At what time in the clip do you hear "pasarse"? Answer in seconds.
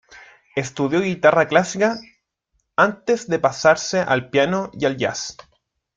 3.37-3.99